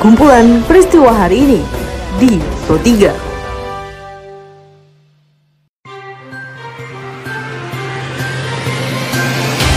[0.00, 1.60] kumpulan peristiwa hari ini
[2.16, 3.12] di Pro 3.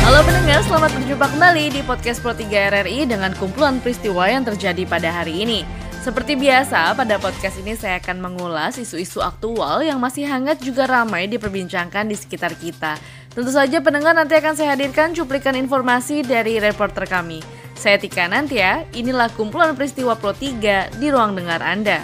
[0.08, 4.88] Halo pendengar, selamat berjumpa kembali di podcast Pro 3 RRI dengan kumpulan peristiwa yang terjadi
[4.88, 5.68] pada hari ini.
[6.00, 11.28] Seperti biasa, pada podcast ini saya akan mengulas isu-isu aktual yang masih hangat juga ramai
[11.28, 12.96] diperbincangkan di sekitar kita.
[13.28, 17.63] Tentu saja pendengar nanti akan saya hadirkan cuplikan informasi dari reporter kami.
[17.84, 22.00] Saya Tika Nantia, inilah kumpulan peristiwa Pro 3 di ruang dengar Anda.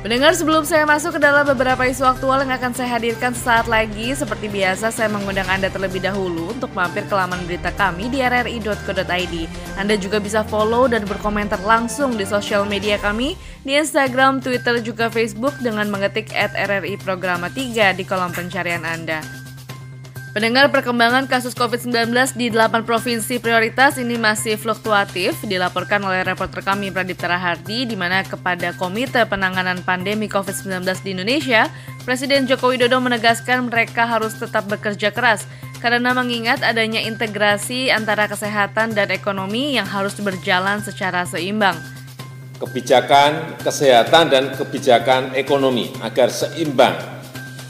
[0.00, 4.16] Mendengar sebelum saya masuk ke dalam beberapa isu aktual yang akan saya hadirkan saat lagi,
[4.16, 9.34] seperti biasa saya mengundang Anda terlebih dahulu untuk mampir ke laman berita kami di rri.co.id.
[9.76, 15.12] Anda juga bisa follow dan berkomentar langsung di sosial media kami di Instagram, Twitter, juga
[15.12, 19.43] Facebook dengan mengetik at RRI Programa 3 di kolom pencarian Anda.
[20.34, 26.90] Pendengar perkembangan kasus COVID-19 di 8 provinsi prioritas ini masih fluktuatif, dilaporkan oleh reporter kami
[26.90, 31.70] Pradip Terahardi, di mana kepada Komite Penanganan Pandemi COVID-19 di Indonesia,
[32.02, 35.46] Presiden Joko Widodo menegaskan mereka harus tetap bekerja keras
[35.78, 41.78] karena mengingat adanya integrasi antara kesehatan dan ekonomi yang harus berjalan secara seimbang.
[42.58, 46.98] Kebijakan kesehatan dan kebijakan ekonomi agar seimbang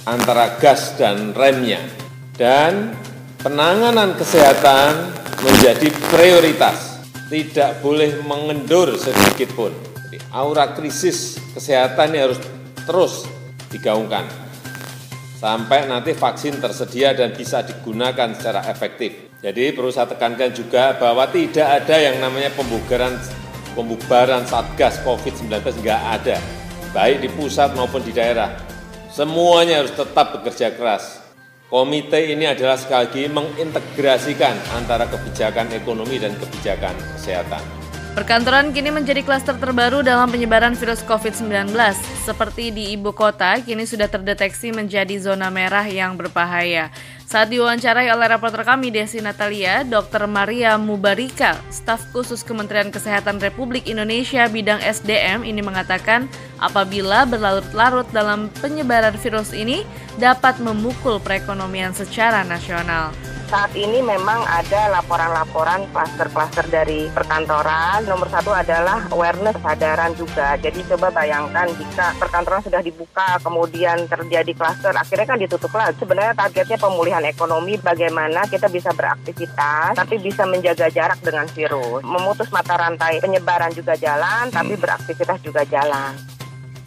[0.08, 2.03] antara gas dan remnya
[2.34, 2.94] dan
[3.40, 9.70] penanganan kesehatan menjadi prioritas, tidak boleh mengendur sedikit pun.
[10.08, 12.38] Jadi, aura krisis kesehatan ini harus
[12.84, 13.27] terus
[13.70, 14.44] digaungkan
[15.44, 19.28] sampai nanti vaksin tersedia dan bisa digunakan secara efektif.
[19.44, 23.12] Jadi perlu saya tekankan juga bahwa tidak ada yang namanya pembubaran
[23.77, 26.40] pembubaran Satgas COVID-19 nggak ada,
[26.96, 28.56] baik di pusat maupun di daerah.
[29.12, 31.23] Semuanya harus tetap bekerja keras
[31.65, 37.65] Komite ini adalah sekali lagi mengintegrasikan antara kebijakan ekonomi dan kebijakan kesehatan.
[38.15, 41.75] Perkantoran kini menjadi klaster terbaru dalam penyebaran virus COVID-19.
[42.23, 46.95] Seperti di ibu kota, kini sudah terdeteksi menjadi zona merah yang berbahaya.
[47.27, 50.30] Saat diwawancarai oleh reporter kami Desi Natalia, Dr.
[50.30, 56.30] Maria Mubarika, staf khusus Kementerian Kesehatan Republik Indonesia bidang SDM ini mengatakan
[56.63, 59.83] apabila berlarut-larut dalam penyebaran virus ini
[60.20, 63.14] dapat memukul perekonomian secara nasional
[63.55, 68.02] saat ini memang ada laporan-laporan klaster-klaster dari perkantoran.
[68.02, 70.58] Nomor satu adalah awareness, kesadaran juga.
[70.58, 75.95] Jadi coba bayangkan jika perkantoran sudah dibuka, kemudian terjadi klaster, akhirnya kan ditutup lagi.
[76.03, 82.03] Sebenarnya targetnya pemulihan ekonomi, bagaimana kita bisa beraktivitas, tapi bisa menjaga jarak dengan virus.
[82.03, 86.33] Memutus mata rantai penyebaran juga jalan, tapi beraktivitas juga jalan.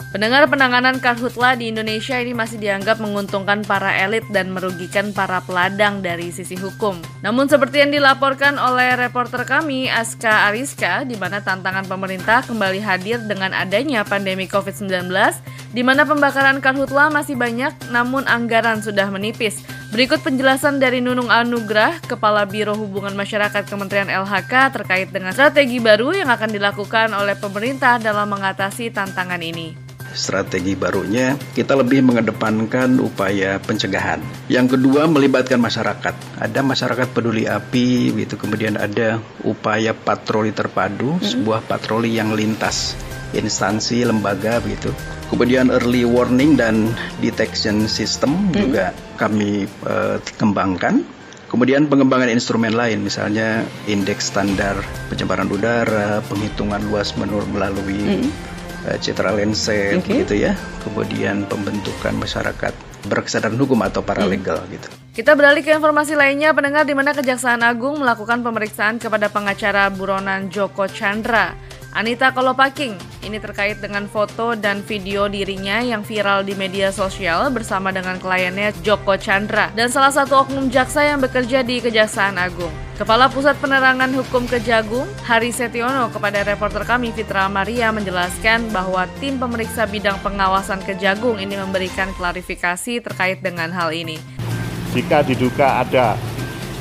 [0.07, 5.99] Pendengar penanganan karhutla di Indonesia ini masih dianggap menguntungkan para elit dan merugikan para peladang
[5.99, 6.95] dari sisi hukum.
[7.19, 13.19] Namun seperti yang dilaporkan oleh reporter kami Aska Ariska, di mana tantangan pemerintah kembali hadir
[13.27, 15.11] dengan adanya pandemi COVID-19,
[15.75, 19.59] di mana pembakaran karhutla masih banyak namun anggaran sudah menipis.
[19.91, 26.15] Berikut penjelasan dari Nunung Anugrah, Kepala Biro Hubungan Masyarakat Kementerian LHK terkait dengan strategi baru
[26.15, 29.86] yang akan dilakukan oleh pemerintah dalam mengatasi tantangan ini
[30.17, 34.19] strategi barunya kita lebih mengedepankan upaya pencegahan.
[34.49, 36.41] Yang kedua melibatkan masyarakat.
[36.41, 41.29] Ada masyarakat peduli api gitu, kemudian ada upaya patroli terpadu, mm -hmm.
[41.29, 42.97] sebuah patroli yang lintas
[43.37, 44.89] instansi, lembaga begitu.
[45.27, 46.89] Kemudian early warning dan
[47.21, 48.57] detection system mm -hmm.
[48.57, 48.85] juga
[49.21, 51.05] kami uh, kembangkan.
[51.47, 58.46] Kemudian pengembangan instrumen lain, misalnya indeks standar pencemaran udara, penghitungan luas menurut melalui mm -hmm
[58.46, 58.46] Eh,
[58.95, 60.23] citra lenset okay.
[60.23, 60.55] gitu ya.
[60.87, 62.71] Kemudian pembentukan masyarakat
[63.07, 64.71] berkesadaran hukum atau paralegal hmm.
[64.79, 64.87] gitu.
[65.17, 70.53] Kita beralih ke informasi lainnya, pendengar di mana Kejaksaan Agung melakukan pemeriksaan kepada pengacara buronan
[70.53, 71.57] Joko Chandra.
[71.95, 77.95] Anita Kolopaking ini terkait dengan foto dan video dirinya yang viral di media sosial bersama
[77.95, 82.71] dengan kliennya Joko Chandra dan salah satu oknum jaksa yang bekerja di Kejaksaan Agung.
[82.99, 89.39] Kepala Pusat Penerangan Hukum Kejagung, Hari Setiono kepada reporter kami Fitra Maria menjelaskan bahwa tim
[89.39, 94.19] pemeriksa bidang pengawasan Kejagung ini memberikan klarifikasi terkait dengan hal ini.
[94.91, 96.17] Jika diduga ada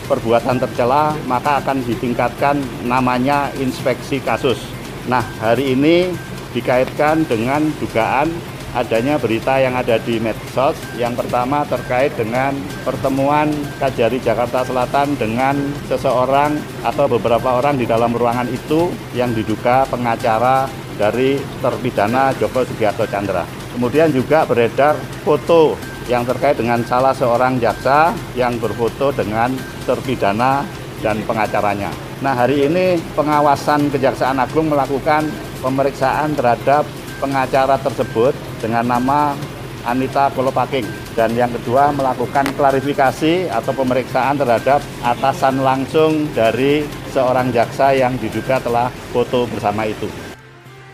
[0.08, 2.56] perbuatan tercela, maka akan ditingkatkan
[2.86, 4.75] namanya inspeksi kasus
[5.06, 6.10] Nah, hari ini
[6.50, 8.26] dikaitkan dengan dugaan
[8.74, 10.74] adanya berita yang ada di medsos.
[10.98, 13.48] Yang pertama terkait dengan pertemuan
[13.78, 15.54] Kajari Jakarta Selatan dengan
[15.86, 20.66] seseorang atau beberapa orang di dalam ruangan itu yang diduga pengacara
[20.98, 23.46] dari terpidana Joko Sugiarto Chandra.
[23.78, 25.78] Kemudian juga beredar foto
[26.10, 29.52] yang terkait dengan salah seorang jaksa yang berfoto dengan
[29.86, 30.66] terpidana
[30.98, 32.05] dan pengacaranya.
[32.24, 35.28] Nah, hari ini pengawasan Kejaksaan Agung melakukan
[35.60, 36.88] pemeriksaan terhadap
[37.20, 39.36] pengacara tersebut dengan nama
[39.84, 40.88] Anita Kolopaking.
[41.12, 48.64] Dan yang kedua melakukan klarifikasi atau pemeriksaan terhadap atasan langsung dari seorang jaksa yang diduga
[48.64, 50.08] telah foto bersama itu.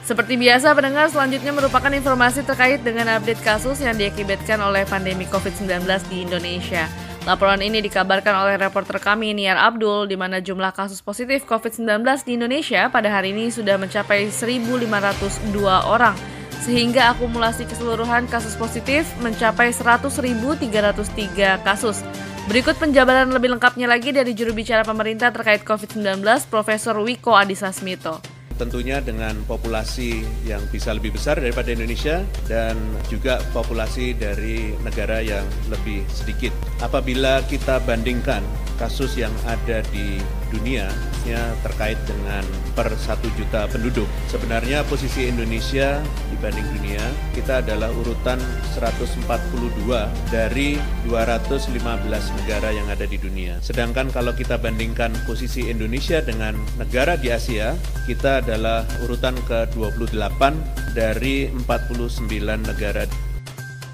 [0.03, 5.87] Seperti biasa, pendengar selanjutnya merupakan informasi terkait dengan update kasus yang diakibatkan oleh pandemi COVID-19
[6.11, 6.91] di Indonesia.
[7.23, 12.35] Laporan ini dikabarkan oleh reporter kami Niar Abdul di mana jumlah kasus positif COVID-19 di
[12.35, 15.55] Indonesia pada hari ini sudah mencapai 1.502
[15.87, 16.19] orang
[16.67, 22.03] sehingga akumulasi keseluruhan kasus positif mencapai 100.303 kasus.
[22.51, 28.32] Berikut penjabaran lebih lengkapnya lagi dari juru bicara pemerintah terkait COVID-19, Profesor Wiko Adhisa Smito
[28.63, 32.79] tentunya dengan populasi yang bisa lebih besar daripada Indonesia dan
[33.11, 36.55] juga populasi dari negara yang lebih sedikit.
[36.79, 38.47] Apabila kita bandingkan
[38.79, 40.93] kasus yang ada di dunia
[41.63, 42.43] terkait dengan
[42.77, 44.11] per satu juta penduduk.
[44.27, 46.03] Sebenarnya posisi Indonesia
[46.35, 48.37] dibanding dunia, kita adalah urutan
[48.75, 49.23] 142
[50.35, 50.77] dari
[51.07, 51.79] 215
[52.43, 53.63] negara yang ada di dunia.
[53.63, 57.79] Sedangkan kalau kita bandingkan posisi Indonesia dengan negara di Asia,
[58.11, 60.43] kita adalah urutan ke-28
[60.93, 62.29] dari 49
[62.67, 63.07] negara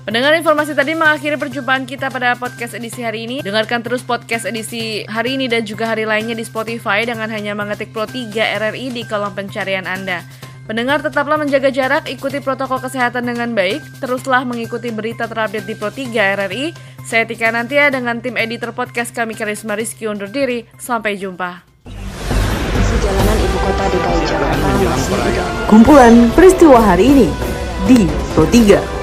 [0.08, 3.44] Pendengar informasi tadi mengakhiri perjumpaan kita pada podcast edisi hari ini.
[3.44, 7.92] Dengarkan terus podcast edisi hari ini dan juga hari lainnya di Spotify dengan hanya mengetik
[7.92, 10.24] Pro 3 RRI di kolom pencarian Anda.
[10.64, 15.92] Pendengar tetaplah menjaga jarak, ikuti protokol kesehatan dengan baik, teruslah mengikuti berita terupdate di Pro
[15.92, 16.72] 3 RRI.
[17.04, 20.64] Saya Tika Nantia dengan tim editor podcast kami Karisma Rizky undur diri.
[20.80, 21.68] Sampai jumpa.
[23.04, 27.28] Jalanan ibu kota DKI Jakarta masih Kumpulan peristiwa hari ini
[27.84, 28.97] di Pro 3.